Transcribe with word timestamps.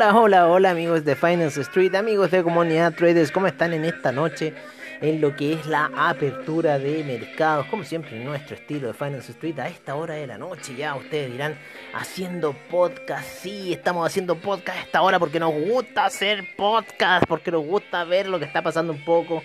Hola, 0.00 0.16
hola, 0.16 0.46
hola 0.46 0.70
amigos 0.70 1.04
de 1.04 1.14
Finance 1.14 1.60
Street, 1.60 1.94
amigos 1.94 2.30
de 2.30 2.42
Comunidad 2.42 2.94
Traders, 2.94 3.30
¿cómo 3.30 3.48
están 3.48 3.74
en 3.74 3.84
esta 3.84 4.10
noche? 4.10 4.54
En 5.02 5.20
lo 5.20 5.36
que 5.36 5.52
es 5.52 5.66
la 5.66 5.90
apertura 5.94 6.78
de 6.78 7.04
mercados, 7.04 7.66
como 7.66 7.84
siempre 7.84 8.18
nuestro 8.24 8.56
estilo 8.56 8.88
de 8.88 8.94
Finance 8.94 9.32
Street, 9.32 9.58
a 9.58 9.68
esta 9.68 9.96
hora 9.96 10.14
de 10.14 10.26
la 10.26 10.38
noche 10.38 10.74
ya 10.74 10.94
ustedes 10.94 11.30
dirán, 11.30 11.58
haciendo 11.92 12.54
podcast, 12.70 13.28
sí, 13.28 13.74
estamos 13.74 14.06
haciendo 14.06 14.36
podcast 14.36 14.78
esta 14.78 15.02
hora 15.02 15.18
porque 15.18 15.38
nos 15.38 15.52
gusta 15.52 16.06
hacer 16.06 16.46
podcast, 16.56 17.26
porque 17.28 17.50
nos 17.50 17.66
gusta 17.66 18.02
ver 18.04 18.26
lo 18.26 18.38
que 18.38 18.46
está 18.46 18.62
pasando 18.62 18.94
un 18.94 19.04
poco 19.04 19.42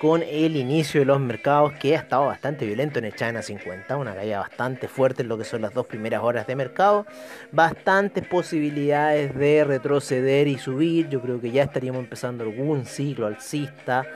con 0.00 0.22
el 0.22 0.56
inicio 0.56 1.00
de 1.00 1.06
los 1.06 1.20
mercados 1.20 1.72
que 1.74 1.96
ha 1.96 2.00
estado 2.00 2.26
bastante 2.26 2.66
violento 2.66 2.98
en 2.98 3.06
el 3.06 3.14
China 3.14 3.42
50, 3.42 3.96
una 3.96 4.14
caída 4.14 4.40
bastante 4.40 4.88
fuerte 4.88 5.22
en 5.22 5.28
lo 5.28 5.38
que 5.38 5.44
son 5.44 5.62
las 5.62 5.72
dos 5.72 5.86
primeras 5.86 6.22
horas 6.22 6.46
de 6.46 6.56
mercado, 6.56 7.06
bastantes 7.52 8.26
posibilidades 8.26 9.34
de 9.34 9.64
retroceder 9.64 10.48
y 10.48 10.58
subir, 10.58 11.08
yo 11.08 11.20
creo 11.20 11.40
que 11.40 11.50
ya 11.50 11.62
estaríamos 11.62 12.00
empezando 12.00 12.44
algún 12.44 12.84
ciclo 12.84 13.26
alcista 13.26 14.06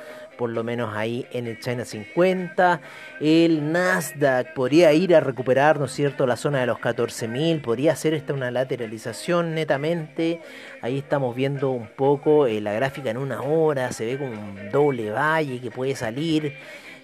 por 0.41 0.49
lo 0.49 0.65
menos 0.65 0.97
ahí 0.97 1.27
en 1.33 1.47
el 1.47 1.61
China 1.61 1.85
50. 1.85 2.81
El 3.21 3.73
Nasdaq 3.73 4.55
podría 4.55 4.91
ir 4.95 5.15
a 5.15 5.21
recuperar, 5.21 5.79
¿no 5.79 5.85
es 5.85 5.93
cierto?, 5.93 6.27
la 6.27 6.37
zona 6.37 6.61
de 6.61 6.67
los 6.67 6.79
14.000, 6.79 7.61
podría 7.61 7.93
hacer 7.93 8.15
esta 8.15 8.33
una 8.33 8.51
lateralización 8.51 9.55
netamente. 9.55 10.41
Ahí 10.81 10.97
estamos 10.97 11.37
viendo 11.37 11.69
un 11.69 11.89
poco 11.89 12.47
eh, 12.47 12.63
la 12.63 12.73
gráfica 12.73 13.11
en 13.11 13.19
una 13.19 13.43
hora, 13.43 13.93
se 13.93 14.07
ve 14.07 14.17
como 14.17 14.31
un 14.33 14.71
doble 14.73 15.11
valle 15.11 15.61
que 15.61 15.71
puede 15.71 15.95
salir. 15.95 16.55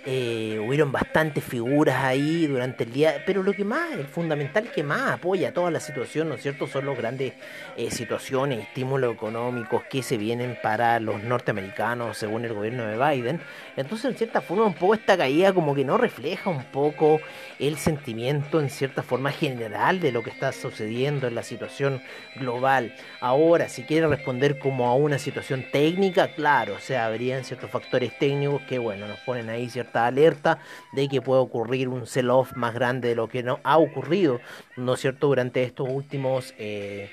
Eh, 0.08 0.62
hubieron 0.64 0.92
bastantes 0.92 1.42
figuras 1.42 2.04
ahí 2.04 2.46
durante 2.46 2.84
el 2.84 2.92
día, 2.92 3.24
pero 3.26 3.42
lo 3.42 3.52
que 3.52 3.64
más, 3.64 3.92
el 3.92 4.06
fundamental 4.06 4.70
que 4.70 4.84
más 4.84 5.10
apoya 5.10 5.52
toda 5.52 5.72
la 5.72 5.80
situación, 5.80 6.28
¿no 6.28 6.36
es 6.36 6.42
cierto?, 6.42 6.68
son 6.68 6.84
los 6.86 6.96
grandes 6.96 7.32
eh, 7.76 7.90
situaciones, 7.90 8.60
estímulos 8.60 9.12
económicos 9.12 9.82
que 9.90 10.04
se 10.04 10.16
vienen 10.16 10.56
para 10.62 11.00
los 11.00 11.24
norteamericanos 11.24 12.16
según 12.16 12.44
el 12.44 12.54
gobierno 12.54 12.86
de 12.86 12.96
Biden. 12.96 13.40
Entonces, 13.76 14.12
en 14.12 14.16
cierta 14.16 14.40
forma, 14.40 14.64
un 14.64 14.74
poco 14.74 14.94
esta 14.94 15.16
caída 15.16 15.52
como 15.52 15.74
que 15.74 15.84
no 15.84 15.98
refleja 15.98 16.50
un 16.50 16.62
poco 16.66 17.20
el 17.58 17.76
sentimiento, 17.76 18.60
en 18.60 18.70
cierta 18.70 19.02
forma 19.02 19.32
general, 19.32 19.98
de 19.98 20.12
lo 20.12 20.22
que 20.22 20.30
está 20.30 20.52
sucediendo 20.52 21.26
en 21.26 21.34
la 21.34 21.42
situación 21.42 22.00
global. 22.36 22.94
Ahora, 23.20 23.68
si 23.68 23.82
quiere 23.82 24.06
responder 24.06 24.60
como 24.60 24.86
a 24.86 24.94
una 24.94 25.18
situación 25.18 25.64
técnica, 25.72 26.28
claro, 26.28 26.74
o 26.74 26.80
sea, 26.80 27.06
habrían 27.06 27.42
ciertos 27.42 27.70
factores 27.70 28.16
técnicos 28.18 28.62
que, 28.68 28.78
bueno, 28.78 29.08
nos 29.08 29.18
ponen 29.20 29.50
ahí 29.50 29.68
alerta 30.04 30.58
de 30.92 31.08
que 31.08 31.22
puede 31.22 31.40
ocurrir 31.40 31.88
un 31.88 32.06
sell-off 32.06 32.52
más 32.54 32.74
grande 32.74 33.08
de 33.08 33.14
lo 33.14 33.28
que 33.28 33.42
no 33.42 33.60
ha 33.62 33.78
ocurrido, 33.78 34.40
¿no 34.76 34.94
es 34.94 35.00
cierto?, 35.00 35.28
durante 35.28 35.62
estos 35.62 35.88
últimos 35.88 36.52
eh, 36.58 37.10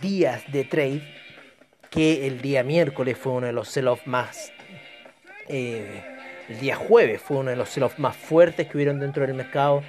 días 0.00 0.44
de 0.52 0.64
trade, 0.64 1.02
que 1.90 2.26
el 2.26 2.40
día 2.40 2.62
miércoles 2.62 3.18
fue 3.18 3.32
uno 3.32 3.46
de 3.46 3.52
los 3.52 3.68
sell-off 3.68 4.06
más... 4.06 4.52
Eh, 5.48 6.04
el 6.48 6.60
día 6.60 6.76
jueves 6.76 7.20
fue 7.20 7.38
uno 7.38 7.50
de 7.50 7.56
los 7.56 7.70
sell-off 7.70 7.98
más 7.98 8.14
fuertes 8.14 8.68
que 8.68 8.76
hubieron 8.76 9.00
dentro 9.00 9.26
del 9.26 9.34
mercado. 9.34 9.82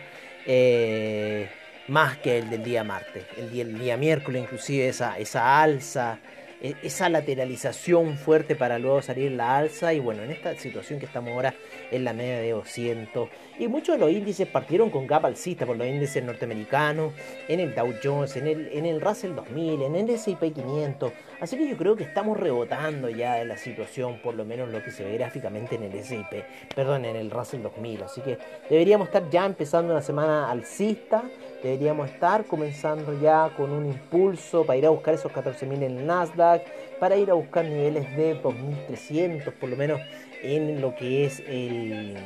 Eh, 0.46 1.50
más 1.88 2.18
que 2.18 2.38
el 2.38 2.50
del 2.50 2.64
día 2.64 2.84
martes. 2.84 3.26
El 3.38 3.52
día, 3.52 3.64
el 3.64 3.80
día 3.80 3.98
miércoles, 3.98 4.44
inclusive, 4.44 4.88
esa, 4.88 5.18
esa 5.18 5.62
alza 5.62 6.20
esa 6.64 7.10
lateralización 7.10 8.18
fuerte 8.18 8.56
para 8.56 8.80
luego 8.80 9.02
salir 9.02 9.34
la 9.34 9.58
alza 9.58 9.94
y 9.94 10.00
bueno, 10.00 10.24
en 10.24 10.32
esta 10.32 10.58
situación 10.58 10.98
que 10.98 11.06
estamos 11.06 11.32
ahora 11.32 11.54
en 11.92 12.06
la 12.06 12.14
media 12.14 12.40
de 12.40 12.52
200 12.52 13.30
y 13.60 13.68
muchos 13.68 13.96
de 13.96 14.00
los 14.00 14.12
índices 14.12 14.48
partieron 14.48 14.90
con 14.90 15.06
gap 15.06 15.26
alcista 15.26 15.66
por 15.66 15.76
los 15.76 15.86
índices 15.86 16.24
norteamericanos, 16.24 17.14
en 17.50 17.60
el 17.60 17.76
Dow 17.76 17.94
Jones, 18.02 18.38
en 18.38 18.48
el, 18.48 18.70
en 18.72 18.86
el 18.86 19.02
Russell 19.02 19.36
2000, 19.36 19.82
en 19.82 19.96
el 19.96 20.10
S&P 20.10 20.54
500, 20.54 21.12
así 21.42 21.58
que 21.58 21.68
yo 21.68 21.76
creo 21.76 21.98
que 21.98 22.06
estamos 22.06 22.40
rebotando 22.40 23.10
ya 23.10 23.36
de 23.36 23.46
la 23.46 23.58
situación, 23.58 24.20
por 24.24 24.34
lo 24.36 24.46
menos 24.46 24.70
lo 24.70 24.82
que 24.82 24.92
se 24.92 25.04
ve 25.04 25.18
gráficamente 25.18 25.76
en 25.76 25.84
el 25.84 25.96
S&P, 25.96 26.46
perdón, 26.74 27.04
en 27.04 27.18
el 27.18 27.30
Russell 27.30 27.62
2000, 27.62 28.04
así 28.04 28.22
que 28.22 28.38
deberíamos 28.70 29.08
estar 29.08 29.30
ya 29.30 29.46
empezando 29.46 29.92
una 29.92 30.02
semana 30.02 30.50
alcista, 30.50 31.24
deberíamos 31.64 32.10
estar 32.10 32.46
comenzando 32.46 33.20
ya 33.20 33.52
con 33.56 33.72
un 33.72 33.86
impulso 33.86 34.66
para 34.66 34.78
ir 34.78 34.86
a 34.86 34.90
buscar 34.90 35.14
esos 35.14 35.32
14.000 35.32 35.74
en 35.74 35.84
el 35.84 36.06
Nasdaq, 36.06 36.62
para 37.00 37.16
ir 37.16 37.32
a 37.32 37.34
buscar 37.34 37.66
niveles 37.66 38.16
de 38.16 38.40
2.300 38.42 39.54
por 39.54 39.70
lo 39.70 39.78
menos 39.78 40.00
en 40.44 40.82
lo 40.82 40.94
que 40.96 41.26
es 41.26 41.40
el 41.48 42.18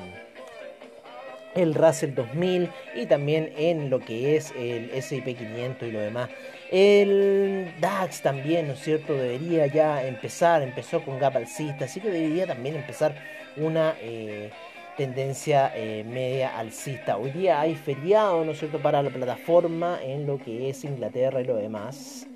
el 1.58 1.74
Russell 1.74 2.14
2000 2.14 2.70
y 2.96 3.06
también 3.08 3.52
en 3.58 3.90
lo 3.90 4.00
que 4.00 4.36
es 4.36 4.54
el 4.56 4.92
S&P 4.92 5.34
500 5.34 5.88
y 5.88 5.92
lo 5.92 6.00
demás. 6.00 6.30
El 6.72 7.74
DAX 7.80 8.22
también, 8.22 8.68
¿no 8.68 8.74
es 8.74 8.80
cierto? 8.80 9.14
Debería 9.14 9.66
ya 9.66 10.06
empezar, 10.06 10.62
empezó 10.62 11.02
con 11.04 11.18
gap 11.20 11.36
alcista, 11.36 11.86
así 11.86 12.00
que 12.00 12.10
debería 12.10 12.46
también 12.46 12.76
empezar 12.76 13.16
una 13.56 13.96
eh, 14.02 14.52
tendencia 14.98 15.72
eh, 15.76 16.04
media 16.04 16.58
alcista. 16.58 17.18
Hoy 17.18 17.32
día 17.32 17.62
hay 17.62 17.76
feriado, 17.76 18.44
¿no 18.44 18.52
es 18.52 18.60
cierto?, 18.60 18.80
para 18.80 19.02
la 19.04 19.12
plataforma 19.12 20.00
en 20.04 20.26
lo 20.26 20.40
que 20.40 20.70
es 20.70 20.84
Inglaterra 20.84 21.40
y 21.40 21.46
lo 21.46 21.56
demás. 21.56 22.28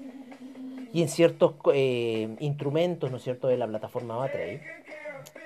Y 0.93 1.01
en 1.01 1.09
ciertos 1.09 1.55
eh, 1.73 2.35
instrumentos, 2.39 3.09
¿no 3.09 3.17
es 3.17 3.23
cierto?, 3.23 3.47
de 3.47 3.57
la 3.57 3.67
plataforma 3.67 4.15
Batrade. 4.15 4.61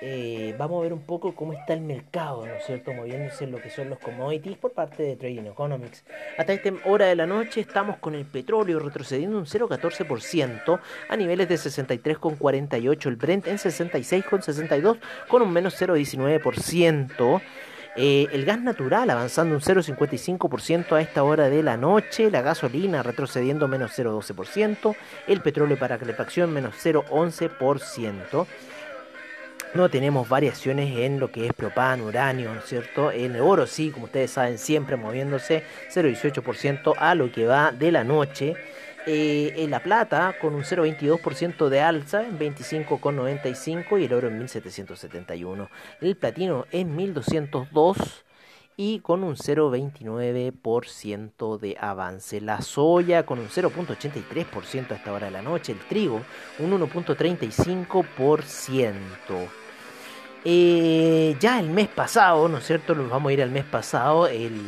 Eh, 0.00 0.54
vamos 0.58 0.80
a 0.80 0.82
ver 0.82 0.92
un 0.92 1.00
poco 1.00 1.34
cómo 1.34 1.54
está 1.54 1.72
el 1.72 1.80
mercado, 1.80 2.46
¿no 2.46 2.54
es 2.54 2.64
cierto?, 2.66 2.92
moviéndose 2.92 3.44
en 3.44 3.52
lo 3.52 3.62
que 3.62 3.70
son 3.70 3.88
los 3.88 3.98
commodities 3.98 4.58
por 4.58 4.72
parte 4.72 5.02
de 5.02 5.16
Trading 5.16 5.46
Economics. 5.46 6.04
Hasta 6.36 6.52
esta 6.52 6.70
hora 6.84 7.06
de 7.06 7.16
la 7.16 7.26
noche 7.26 7.60
estamos 7.60 7.96
con 7.96 8.14
el 8.14 8.26
petróleo 8.26 8.78
retrocediendo 8.78 9.38
un 9.38 9.46
0,14% 9.46 10.80
a 11.08 11.16
niveles 11.16 11.48
de 11.48 11.54
63,48, 11.54 13.06
el 13.06 13.16
Brent 13.16 13.46
en 13.46 13.56
66,62 13.56 14.98
con 15.28 15.42
un 15.42 15.52
menos 15.52 15.80
0,19%. 15.80 17.40
Eh, 17.98 18.26
el 18.32 18.44
gas 18.44 18.60
natural 18.60 19.08
avanzando 19.08 19.54
un 19.54 19.62
0,55% 19.62 20.92
a 20.92 21.00
esta 21.00 21.24
hora 21.24 21.48
de 21.48 21.62
la 21.62 21.78
noche, 21.78 22.30
la 22.30 22.42
gasolina 22.42 23.02
retrocediendo 23.02 23.68
menos 23.68 23.98
0,12%, 23.98 24.94
el 25.26 25.40
petróleo 25.40 25.78
para 25.78 25.96
calefacción 25.96 26.52
menos 26.52 26.74
0,11% 26.84 28.46
no 29.76 29.90
tenemos 29.90 30.28
variaciones 30.28 30.96
en 30.98 31.20
lo 31.20 31.30
que 31.30 31.46
es 31.46 31.52
propano, 31.52 32.06
uranio, 32.06 32.52
¿no 32.52 32.58
es 32.60 32.66
cierto? 32.66 33.12
En 33.12 33.34
el 33.34 33.42
oro 33.42 33.66
sí, 33.66 33.90
como 33.90 34.06
ustedes 34.06 34.30
saben, 34.30 34.56
siempre 34.58 34.96
moviéndose 34.96 35.62
0,18% 35.92 36.94
a 36.96 37.14
lo 37.14 37.30
que 37.30 37.46
va 37.46 37.72
de 37.72 37.92
la 37.92 38.02
noche. 38.02 38.56
Eh, 39.08 39.52
en 39.58 39.70
la 39.70 39.80
plata 39.80 40.34
con 40.40 40.56
un 40.56 40.64
0,22% 40.64 41.68
de 41.68 41.80
alza 41.80 42.26
en 42.26 42.40
25,95 42.40 44.00
y 44.00 44.04
el 44.04 44.12
oro 44.12 44.26
en 44.28 44.38
1771. 44.38 45.70
El 46.00 46.16
platino 46.16 46.66
en 46.72 46.96
1202 46.96 48.24
y 48.76 48.98
con 49.00 49.22
un 49.22 49.36
0,29% 49.36 51.58
de 51.58 51.76
avance. 51.80 52.40
La 52.40 52.62
soya 52.62 53.24
con 53.24 53.38
un 53.38 53.48
0,83% 53.48 54.90
a 54.90 54.96
esta 54.96 55.12
hora 55.12 55.26
de 55.26 55.32
la 55.32 55.42
noche. 55.42 55.70
El 55.72 55.78
trigo 55.80 56.22
un 56.58 56.72
1,35%. 56.72 59.65
Eh, 60.48 61.36
ya 61.40 61.58
el 61.58 61.70
mes 61.70 61.88
pasado, 61.88 62.48
¿no 62.48 62.58
es 62.58 62.66
cierto? 62.66 62.94
Nos 62.94 63.10
vamos 63.10 63.30
a 63.30 63.32
ir 63.32 63.42
al 63.42 63.50
mes 63.50 63.64
pasado. 63.64 64.28
El, 64.28 64.62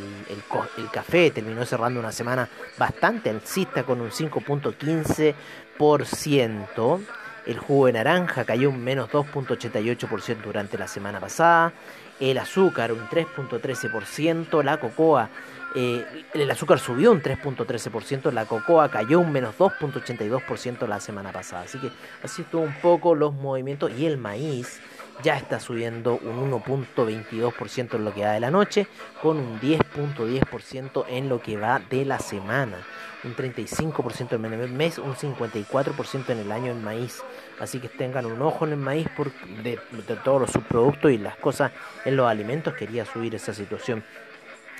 café 0.91 1.31
terminó 1.31 1.63
cerrando 1.63 2.01
una 2.01 2.11
semana 2.11 2.49
bastante 2.77 3.29
alcista 3.29 3.83
con 3.83 4.01
un 4.01 4.09
5.15%. 4.09 6.99
El 7.45 7.59
jugo 7.59 7.85
de 7.85 7.93
naranja 7.93 8.43
cayó 8.43 8.71
un 8.71 8.83
menos 8.83 9.09
2.88% 9.09 10.41
durante 10.43 10.77
la 10.77 10.89
semana 10.89 11.21
pasada. 11.21 11.71
El 12.19 12.37
azúcar 12.39 12.91
un 12.91 13.07
3.13%. 13.07 14.61
La 14.61 14.81
cocoa, 14.81 15.29
eh, 15.75 16.05
el 16.33 16.51
azúcar 16.51 16.79
subió 16.79 17.13
un 17.13 17.21
3.13%. 17.21 18.33
La 18.33 18.43
cocoa 18.43 18.91
cayó 18.91 19.21
un 19.21 19.31
menos 19.31 19.55
2.82% 19.57 20.85
la 20.89 20.99
semana 20.99 21.31
pasada. 21.31 21.63
Así 21.63 21.79
que 21.79 21.89
así 22.21 22.41
estuvo 22.41 22.63
un 22.63 22.75
poco 22.81 23.15
los 23.15 23.33
movimientos. 23.33 23.93
Y 23.97 24.07
el 24.07 24.17
maíz 24.17 24.81
ya 25.23 25.37
está 25.37 25.59
subiendo 25.59 26.19
un 26.23 26.51
1.22% 26.51 27.95
en 27.95 28.05
lo 28.05 28.13
que 28.13 28.23
va 28.23 28.31
de 28.31 28.39
la 28.39 28.51
noche, 28.51 28.87
con 29.21 29.37
un 29.37 29.59
10.10% 29.59 31.05
en 31.09 31.29
lo 31.29 31.41
que 31.41 31.57
va 31.57 31.79
de 31.89 32.05
la 32.05 32.19
semana, 32.19 32.77
un 33.23 33.35
35% 33.35 34.35
en 34.35 34.45
el 34.45 34.69
mes, 34.71 34.97
un 34.97 35.15
54% 35.15 36.29
en 36.29 36.39
el 36.39 36.51
año 36.51 36.71
en 36.71 36.83
maíz. 36.83 37.21
Así 37.59 37.79
que 37.79 37.89
tengan 37.89 38.25
un 38.25 38.41
ojo 38.41 38.65
en 38.65 38.73
el 38.73 38.79
maíz 38.79 39.07
por, 39.15 39.31
de, 39.63 39.79
de 40.07 40.15
todos 40.23 40.41
los 40.41 40.51
subproductos 40.51 41.11
y 41.11 41.17
las 41.17 41.35
cosas 41.35 41.71
en 42.05 42.15
los 42.15 42.27
alimentos. 42.27 42.73
Quería 42.75 43.05
subir 43.05 43.35
esa 43.35 43.53
situación 43.53 44.03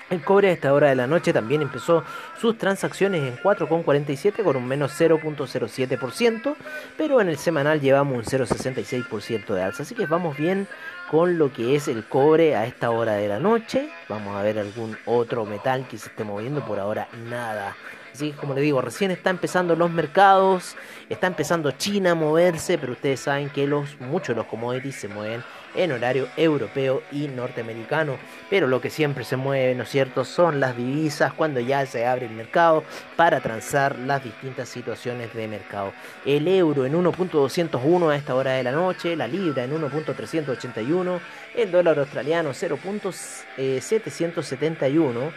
el 0.09 0.23
cobre 0.23 0.49
a 0.49 0.51
esta 0.51 0.73
hora 0.73 0.89
de 0.89 0.95
la 0.95 1.07
noche 1.07 1.33
también 1.33 1.61
empezó 1.61 2.03
sus 2.39 2.57
transacciones 2.57 3.21
en 3.21 3.37
4,47 3.37 4.43
con 4.43 4.55
un 4.55 4.67
menos 4.67 4.99
0.07%, 4.99 6.55
pero 6.97 7.21
en 7.21 7.29
el 7.29 7.37
semanal 7.37 7.79
llevamos 7.79 8.17
un 8.17 8.23
0.66% 8.23 9.53
de 9.53 9.63
alza, 9.63 9.83
así 9.83 9.95
que 9.95 10.05
vamos 10.05 10.37
bien 10.37 10.67
con 11.09 11.37
lo 11.37 11.51
que 11.51 11.75
es 11.75 11.87
el 11.87 12.03
cobre 12.05 12.55
a 12.55 12.65
esta 12.65 12.91
hora 12.91 13.13
de 13.13 13.27
la 13.27 13.39
noche. 13.39 13.89
Vamos 14.07 14.35
a 14.35 14.43
ver 14.43 14.59
algún 14.59 14.97
otro 15.05 15.45
metal 15.45 15.87
que 15.87 15.97
se 15.97 16.09
esté 16.09 16.23
moviendo, 16.23 16.63
por 16.65 16.79
ahora 16.79 17.07
nada 17.29 17.75
Así 18.13 18.31
que 18.31 18.37
como 18.37 18.53
le 18.53 18.61
digo, 18.61 18.81
recién 18.81 19.11
está 19.11 19.29
empezando 19.29 19.75
los 19.75 19.89
mercados, 19.91 20.75
está 21.09 21.27
empezando 21.27 21.71
China 21.71 22.11
a 22.11 22.15
moverse, 22.15 22.77
pero 22.77 22.93
ustedes 22.93 23.21
saben 23.21 23.49
que 23.49 23.67
los, 23.67 23.99
muchos 24.01 24.29
de 24.29 24.35
los 24.35 24.45
commodities 24.45 24.95
se 24.95 25.07
mueven 25.07 25.43
en 25.83 25.91
horario 25.93 26.27
europeo 26.35 27.03
y 27.11 27.27
norteamericano. 27.27 28.17
Pero 28.49 28.67
lo 28.67 28.81
que 28.81 28.89
siempre 28.89 29.23
se 29.23 29.37
mueve, 29.37 29.75
¿no 29.75 29.83
es 29.83 29.89
cierto?, 29.89 30.25
son 30.25 30.59
las 30.59 30.75
divisas 30.75 31.31
cuando 31.33 31.59
ya 31.59 31.85
se 31.85 32.03
abre 32.05 32.25
el 32.25 32.33
mercado 32.33 32.83
para 33.15 33.39
transar 33.39 33.99
las 33.99 34.23
distintas 34.23 34.67
situaciones 34.69 35.31
de 35.33 35.47
mercado. 35.47 35.93
El 36.25 36.47
euro 36.47 36.85
en 36.85 36.93
1.201 36.93 38.11
a 38.11 38.15
esta 38.15 38.35
hora 38.35 38.53
de 38.53 38.63
la 38.63 38.71
noche, 38.71 39.15
la 39.15 39.27
libra 39.27 39.63
en 39.63 39.71
1.381, 39.71 41.19
el 41.55 41.71
dólar 41.71 41.99
australiano 41.99 42.51
0.771 42.51 45.31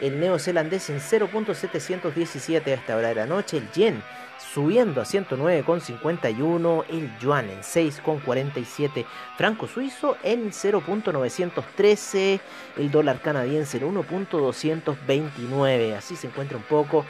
el 0.00 0.20
neozelandés 0.20 0.90
en 0.90 1.00
0.717 1.00 2.68
a 2.68 2.74
esta 2.74 2.96
hora 2.96 3.08
de 3.08 3.16
la 3.16 3.26
noche, 3.26 3.56
el 3.58 3.68
yen 3.72 4.00
subiendo 4.38 5.00
a 5.00 5.04
109,51, 5.04 6.84
el 6.88 7.18
yuan 7.18 7.50
en 7.50 7.60
6,47, 7.60 9.04
franco 9.36 9.66
suizo 9.66 10.16
en 10.22 10.50
0.913, 10.50 12.40
el 12.76 12.90
dólar 12.90 13.20
canadiense 13.20 13.78
en 13.78 13.94
1.229, 13.94 15.96
así 15.96 16.16
se 16.16 16.28
encuentra 16.28 16.56
un 16.56 16.64
poco 16.64 17.04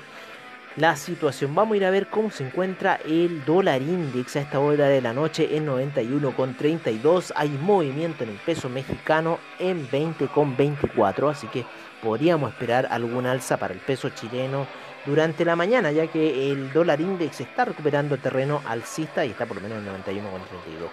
la 0.78 0.96
situación. 0.96 1.54
Vamos 1.54 1.74
a 1.74 1.76
ir 1.76 1.84
a 1.84 1.90
ver 1.90 2.06
cómo 2.06 2.30
se 2.30 2.46
encuentra 2.46 3.00
el 3.04 3.44
dólar 3.44 3.82
index 3.82 4.36
a 4.36 4.40
esta 4.40 4.60
hora 4.60 4.86
de 4.86 5.00
la 5.00 5.12
noche 5.12 5.56
en 5.56 5.66
91,32. 5.66 7.32
Hay 7.34 7.48
movimiento 7.48 8.24
en 8.24 8.30
el 8.30 8.36
peso 8.36 8.68
mexicano 8.68 9.38
en 9.58 9.88
20,24. 9.88 11.30
Así 11.30 11.48
que 11.48 11.64
podríamos 12.00 12.52
esperar 12.52 12.86
algún 12.90 13.26
alza 13.26 13.56
para 13.56 13.74
el 13.74 13.80
peso 13.80 14.10
chileno 14.10 14.66
durante 15.06 15.44
la 15.44 15.56
mañana, 15.56 15.90
ya 15.92 16.06
que 16.06 16.52
el 16.52 16.72
dólar 16.72 17.00
index 17.00 17.40
está 17.40 17.64
recuperando 17.64 18.16
terreno 18.18 18.62
alcista 18.66 19.24
y 19.24 19.30
está 19.30 19.46
por 19.46 19.56
lo 19.56 19.62
menos 19.62 19.78
en 19.78 20.04
91,32. 20.04 20.90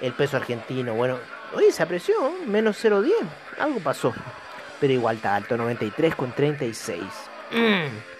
El 0.00 0.12
peso 0.12 0.36
argentino, 0.36 0.94
bueno, 0.94 1.18
hoy 1.54 1.70
se 1.70 1.82
apreció, 1.82 2.14
menos 2.46 2.84
0,10, 2.84 3.12
algo 3.58 3.80
pasó, 3.80 4.12
pero 4.80 4.92
igual 4.92 5.16
está 5.16 5.36
alto, 5.36 5.56
93,36. 5.56 7.02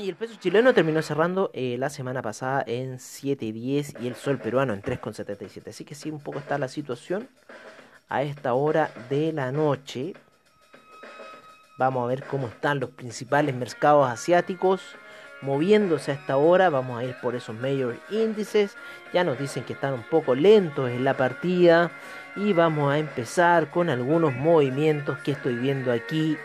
Y 0.00 0.10
el 0.10 0.14
peso 0.14 0.36
chileno 0.38 0.72
terminó 0.72 1.02
cerrando 1.02 1.50
eh, 1.52 1.76
la 1.76 1.90
semana 1.90 2.22
pasada 2.22 2.62
en 2.66 2.98
7.10 2.98 4.00
y 4.00 4.06
el 4.06 4.14
sol 4.14 4.38
peruano 4.38 4.72
en 4.72 4.80
3.77. 4.80 5.70
Así 5.70 5.84
que 5.84 5.96
sí, 5.96 6.08
un 6.08 6.20
poco 6.20 6.38
está 6.38 6.56
la 6.56 6.68
situación 6.68 7.28
a 8.08 8.22
esta 8.22 8.54
hora 8.54 8.92
de 9.10 9.32
la 9.32 9.50
noche. 9.50 10.14
Vamos 11.78 12.02
a 12.02 12.08
ver 12.08 12.24
cómo 12.24 12.48
están 12.48 12.80
los 12.80 12.90
principales 12.90 13.54
mercados 13.54 14.10
asiáticos 14.10 14.82
moviéndose 15.42 16.10
a 16.10 16.14
esta 16.14 16.36
hora. 16.36 16.70
Vamos 16.70 16.98
a 16.98 17.04
ir 17.04 17.14
por 17.22 17.36
esos 17.36 17.54
mayor 17.54 17.96
índices. 18.10 18.76
Ya 19.12 19.22
nos 19.22 19.38
dicen 19.38 19.62
que 19.62 19.74
están 19.74 19.94
un 19.94 20.02
poco 20.02 20.34
lentos 20.34 20.90
en 20.90 21.04
la 21.04 21.16
partida. 21.16 21.92
Y 22.34 22.52
vamos 22.52 22.92
a 22.92 22.98
empezar 22.98 23.70
con 23.70 23.90
algunos 23.90 24.34
movimientos 24.34 25.18
que 25.18 25.32
estoy 25.32 25.54
viendo 25.54 25.92
aquí 25.92 26.36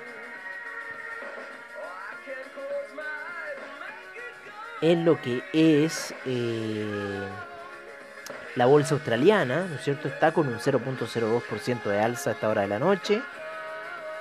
en 4.81 5.03
lo 5.03 5.19
que 5.19 5.43
es 5.51 6.13
eh, 6.27 7.27
la 8.55 8.67
bolsa 8.67 8.93
australiana, 8.93 9.65
¿no 9.67 9.75
es 9.75 9.83
cierto? 9.83 10.09
Está 10.09 10.31
con 10.31 10.47
un 10.47 10.59
0.02% 10.59 11.83
de 11.85 11.99
alza 11.99 12.29
a 12.29 12.33
esta 12.33 12.49
hora 12.49 12.61
de 12.61 12.67
la 12.67 12.77
noche. 12.77 13.23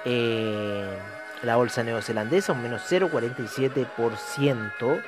Eh, 0.05 0.99
la 1.43 1.57
bolsa 1.57 1.83
neozelandesa 1.83 2.53
un 2.53 2.63
menos 2.63 2.83
0.47%. 2.91 5.03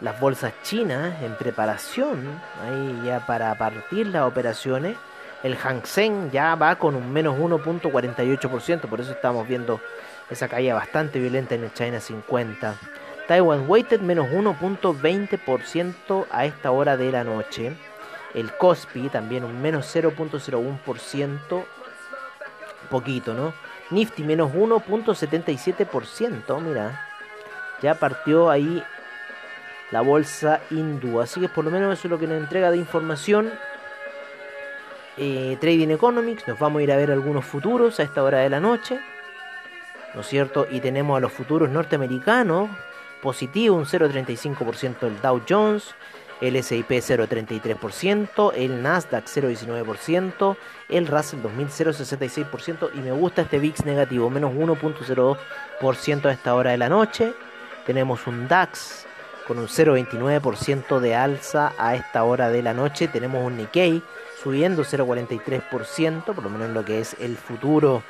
Las 0.00 0.20
bolsas 0.20 0.52
chinas 0.62 1.20
en 1.22 1.34
preparación, 1.34 2.40
ahí 2.62 3.02
ya 3.04 3.26
para 3.26 3.52
partir 3.56 4.06
las 4.06 4.22
operaciones. 4.22 4.96
El 5.42 5.56
Hang 5.56 5.84
Seng 5.84 6.30
ya 6.30 6.54
va 6.56 6.76
con 6.76 6.94
un 6.94 7.12
menos 7.12 7.36
1.48%, 7.38 8.82
por 8.82 9.00
eso 9.00 9.12
estamos 9.12 9.48
viendo 9.48 9.80
esa 10.30 10.48
caída 10.48 10.74
bastante 10.74 11.18
violenta 11.18 11.54
en 11.54 11.64
el 11.64 11.72
China 11.72 12.00
50. 12.00 12.74
Taiwan 13.28 13.68
Weighted 13.68 14.00
menos 14.00 14.28
1.20% 14.28 16.26
a 16.30 16.44
esta 16.44 16.70
hora 16.70 16.96
de 16.96 17.12
la 17.12 17.24
noche. 17.24 17.72
El 18.34 18.52
Cospi 18.52 19.08
también 19.08 19.44
un 19.44 19.60
menos 19.60 19.94
0.01%. 19.94 21.64
Poquito, 22.90 23.34
¿no? 23.34 23.52
Nifty 23.90 24.24
menos 24.24 24.52
1.77%. 24.52 26.60
Mira. 26.60 27.04
Ya 27.80 27.94
partió 27.94 28.50
ahí 28.50 28.82
la 29.90 30.00
bolsa 30.00 30.60
hindú. 30.70 31.20
Así 31.20 31.40
que 31.40 31.48
por 31.48 31.64
lo 31.64 31.70
menos 31.70 31.96
eso 31.96 32.08
es 32.08 32.10
lo 32.10 32.18
que 32.18 32.26
nos 32.26 32.38
entrega 32.38 32.70
de 32.70 32.76
información. 32.76 33.52
Eh, 35.16 35.56
Trading 35.60 35.90
Economics. 35.90 36.46
Nos 36.48 36.58
vamos 36.58 36.80
a 36.80 36.82
ir 36.82 36.92
a 36.92 36.96
ver 36.96 37.10
algunos 37.10 37.44
futuros 37.44 38.00
a 38.00 38.02
esta 38.02 38.22
hora 38.22 38.38
de 38.38 38.50
la 38.50 38.60
noche. 38.60 38.98
¿No 40.14 40.22
es 40.22 40.26
cierto? 40.26 40.66
Y 40.70 40.80
tenemos 40.80 41.16
a 41.16 41.20
los 41.20 41.32
futuros 41.32 41.70
norteamericanos 41.70 42.70
positivo, 43.20 43.76
un 43.76 43.84
0,35% 43.84 45.06
el 45.06 45.20
Dow 45.20 45.42
Jones, 45.48 45.94
el 46.40 46.56
S&P 46.56 46.98
0,33%, 46.98 48.52
el 48.54 48.82
Nasdaq 48.82 49.24
0,19%, 49.26 50.56
el 50.88 51.06
Russell 51.06 51.42
2000 51.42 51.68
0,66% 51.68 52.90
y 52.94 52.98
me 52.98 53.12
gusta 53.12 53.42
este 53.42 53.58
VIX 53.58 53.84
negativo, 53.84 54.30
menos 54.30 54.52
1,02% 54.52 56.26
a 56.26 56.32
esta 56.32 56.54
hora 56.54 56.70
de 56.70 56.78
la 56.78 56.88
noche. 56.88 57.32
Tenemos 57.86 58.26
un 58.26 58.48
DAX 58.48 59.06
con 59.46 59.58
un 59.58 59.66
0,29% 59.66 61.00
de 61.00 61.14
alza 61.14 61.72
a 61.78 61.94
esta 61.94 62.22
hora 62.24 62.50
de 62.50 62.62
la 62.62 62.74
noche. 62.74 63.08
Tenemos 63.08 63.44
un 63.44 63.56
Nikkei 63.56 64.02
subiendo 64.42 64.84
0,43%, 64.84 66.24
por 66.34 66.44
lo 66.44 66.50
menos 66.50 66.68
en 66.68 66.74
lo 66.74 66.84
que 66.84 67.00
es 67.00 67.16
el 67.18 67.36
futuro. 67.36 68.02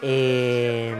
Eh... 0.00 0.94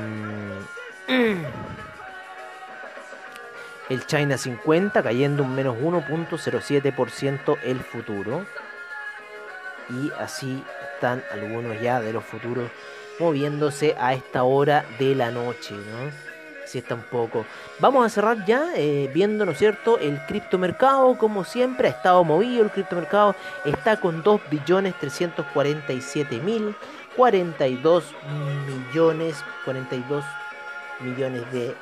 el 3.91 4.07
China 4.07 4.39
50 4.39 5.03
cayendo 5.03 5.43
un 5.43 5.55
menos 5.55 5.77
1.07% 5.77 7.59
el 7.65 7.81
futuro. 7.81 8.47
Y 9.91 10.11
así 10.19 10.63
están 10.95 11.23
algunos 11.33 11.81
ya 11.81 12.01
de 12.01 12.13
los 12.13 12.25
futuros 12.25 12.71
moviéndose 13.19 13.97
a 13.99 14.15
esta 14.15 14.45
hora 14.45 14.85
de 14.99 15.15
la 15.15 15.31
noche, 15.31 15.75
¿no? 15.75 16.31
Así 16.65 16.79
está 16.79 16.95
un 16.95 17.03
poco. 17.03 17.45
Vamos 17.81 18.07
a 18.07 18.09
cerrar 18.09 18.47
ya 18.47 18.69
eh, 18.77 19.11
viendo, 19.13 19.45
¿no 19.45 19.51
es 19.51 19.59
cierto? 19.59 19.99
El 19.99 20.25
criptomercado, 20.27 21.19
como 21.19 21.43
siempre, 21.43 21.89
ha 21.89 21.91
estado 21.91 22.23
movido. 22.23 22.63
El 22.63 22.71
criptomercado 22.71 23.35
está 23.65 23.99
con 23.99 24.23
2 24.23 24.41
billones 24.49 24.95
347 25.01 26.39
mil 26.39 26.77
42 27.17 28.15
millones 28.69 29.45
42 29.65 30.25
millones 31.01 31.53
de 31.53 31.75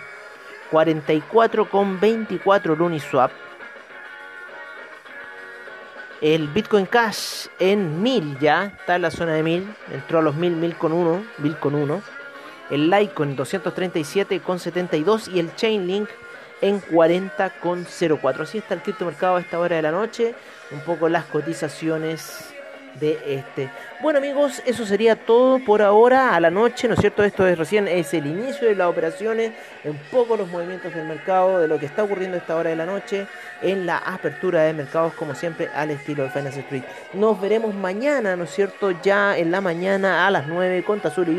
44,24 0.70 2.72
el 2.72 2.80
Uniswap. 2.80 3.30
El 6.22 6.48
Bitcoin 6.48 6.86
Cash 6.86 7.48
en 7.58 8.02
1000 8.02 8.38
ya, 8.38 8.72
está 8.78 8.96
en 8.96 9.02
la 9.02 9.10
zona 9.10 9.34
de 9.34 9.42
1000, 9.42 9.76
entró 9.92 10.20
a 10.20 10.22
los 10.22 10.34
1000, 10.34 10.56
1000 10.56 10.76
con 10.76 10.94
1, 10.94 11.22
1000 11.38 11.58
con 11.58 11.74
1. 11.74 12.00
El 12.70 12.90
Litecoin 12.90 13.36
237,72 13.36 15.32
y 15.32 15.40
el 15.40 15.54
Chainlink 15.54 16.08
en 16.60 16.80
40,04. 16.80 18.40
Así 18.40 18.58
está 18.58 18.74
el 18.74 18.82
criptomercado 18.82 19.36
a 19.36 19.40
esta 19.40 19.58
hora 19.58 19.76
de 19.76 19.82
la 19.82 19.92
noche. 19.92 20.34
Un 20.70 20.80
poco 20.80 21.08
las 21.08 21.24
cotizaciones 21.26 22.52
de 23.00 23.18
este. 23.26 23.70
Bueno 24.00 24.18
amigos, 24.18 24.62
eso 24.64 24.86
sería 24.86 25.16
todo 25.16 25.58
por 25.64 25.82
ahora 25.82 26.34
a 26.34 26.40
la 26.40 26.50
noche, 26.50 26.88
¿no 26.88 26.94
es 26.94 27.00
cierto? 27.00 27.22
Esto 27.24 27.46
es 27.46 27.58
recién 27.58 27.88
es 27.88 28.12
el 28.14 28.26
inicio 28.26 28.68
de 28.68 28.74
las 28.74 28.88
operaciones, 28.88 29.52
un 29.84 29.98
poco 30.10 30.36
los 30.36 30.48
movimientos 30.48 30.94
del 30.94 31.06
mercado, 31.06 31.58
de 31.58 31.68
lo 31.68 31.78
que 31.78 31.86
está 31.86 32.04
ocurriendo 32.04 32.36
a 32.36 32.40
esta 32.40 32.56
hora 32.56 32.70
de 32.70 32.76
la 32.76 32.86
noche, 32.86 33.26
en 33.62 33.86
la 33.86 33.98
apertura 33.98 34.62
de 34.62 34.72
mercados 34.72 35.14
como 35.14 35.34
siempre 35.34 35.68
al 35.74 35.90
estilo 35.90 36.24
de 36.24 36.30
Finance 36.30 36.60
Street. 36.60 36.84
Nos 37.12 37.40
veremos 37.40 37.74
mañana, 37.74 38.36
¿no 38.36 38.44
es 38.44 38.50
cierto? 38.50 38.90
Ya 39.02 39.36
en 39.36 39.50
la 39.50 39.60
mañana 39.60 40.26
a 40.26 40.30
las 40.30 40.46
9 40.46 40.82
con 40.84 41.00
Tazuri 41.00 41.34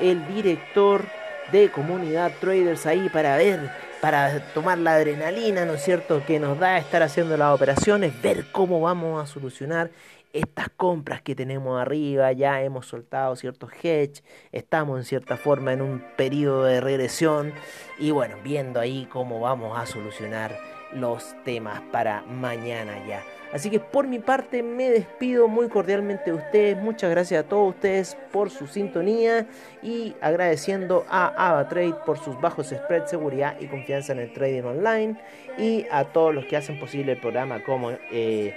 el 0.00 0.26
director 0.26 1.04
de 1.52 1.70
comunidad 1.70 2.32
traders 2.40 2.86
ahí 2.86 3.08
para 3.08 3.36
ver 3.36 3.70
para 4.04 4.38
tomar 4.52 4.76
la 4.76 4.96
adrenalina, 4.96 5.64
¿no 5.64 5.72
es 5.72 5.82
cierto?, 5.82 6.22
que 6.26 6.38
nos 6.38 6.58
da 6.58 6.76
estar 6.76 7.02
haciendo 7.02 7.38
las 7.38 7.54
operaciones, 7.54 8.12
ver 8.20 8.44
cómo 8.52 8.82
vamos 8.82 9.22
a 9.22 9.26
solucionar 9.26 9.90
estas 10.34 10.68
compras 10.68 11.22
que 11.22 11.34
tenemos 11.34 11.80
arriba, 11.80 12.30
ya 12.32 12.60
hemos 12.62 12.86
soltado 12.86 13.34
ciertos 13.34 13.70
hedge, 13.82 14.22
estamos 14.52 14.98
en 14.98 15.04
cierta 15.04 15.38
forma 15.38 15.72
en 15.72 15.80
un 15.80 16.04
periodo 16.18 16.64
de 16.64 16.82
regresión 16.82 17.54
y 17.98 18.10
bueno, 18.10 18.36
viendo 18.44 18.78
ahí 18.78 19.08
cómo 19.10 19.40
vamos 19.40 19.78
a 19.78 19.86
solucionar 19.86 20.54
los 20.94 21.34
temas 21.44 21.80
para 21.92 22.22
mañana 22.22 22.94
ya. 23.06 23.22
Así 23.52 23.70
que 23.70 23.78
por 23.78 24.08
mi 24.08 24.18
parte 24.18 24.64
me 24.64 24.90
despido 24.90 25.46
muy 25.46 25.68
cordialmente 25.68 26.32
de 26.32 26.36
ustedes. 26.36 26.76
Muchas 26.76 27.10
gracias 27.10 27.44
a 27.44 27.48
todos 27.48 27.74
ustedes 27.74 28.16
por 28.32 28.50
su 28.50 28.66
sintonía 28.66 29.46
y 29.80 30.16
agradeciendo 30.20 31.06
a 31.08 31.28
AvaTrade 31.50 31.94
por 32.04 32.18
sus 32.18 32.40
bajos 32.40 32.74
spreads, 32.74 33.10
seguridad 33.10 33.54
y 33.60 33.66
confianza 33.66 34.12
en 34.12 34.18
el 34.18 34.32
trading 34.32 34.64
online 34.64 35.20
y 35.56 35.86
a 35.92 36.04
todos 36.04 36.34
los 36.34 36.46
que 36.46 36.56
hacen 36.56 36.80
posible 36.80 37.12
el 37.12 37.20
programa 37.20 37.62
como 37.62 37.92
eh, 38.10 38.54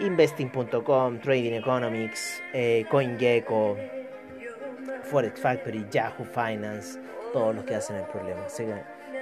Investing.com, 0.00 1.18
Trading 1.20 1.54
Economics, 1.54 2.42
eh, 2.52 2.84
CoinGecko, 2.90 3.78
Forex 5.04 5.40
Factory, 5.40 5.86
Yahoo 5.90 6.26
Finance, 6.26 6.98
todos 7.32 7.54
los 7.54 7.64
que 7.64 7.74
hacen 7.74 7.96
el 7.96 8.04
problema. 8.04 8.42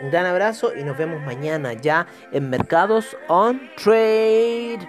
Un 0.01 0.11
gran 0.11 0.27
abrazo 0.27 0.75
y 0.75 0.85
nos 0.85 0.97
vemos 0.97 1.23
mañana 1.23 1.73
ya 1.73 2.07
en 2.33 2.51
Mercados 2.51 3.17
on 3.29 3.61
Trade. 3.77 4.87